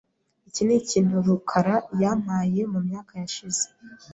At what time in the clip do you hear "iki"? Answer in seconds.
0.47-0.61